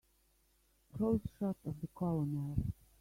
Close 0.97 1.21
shot 1.37 1.57
of 1.63 1.79
the 1.79 1.87
COLONEL. 1.95 2.57